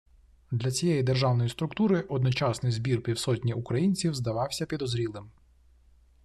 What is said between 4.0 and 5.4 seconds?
здавався підозрілим